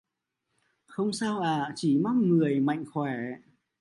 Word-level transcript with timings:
Không 0.85 1.13
sao 1.13 1.39
ạ 1.39 1.71
chỉ 1.75 1.97
mong 1.97 2.21
người 2.29 2.59
mạnh 2.59 2.85
khoẻ 2.91 3.15